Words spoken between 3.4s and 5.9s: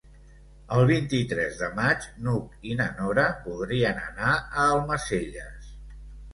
voldrien anar a Almacelles.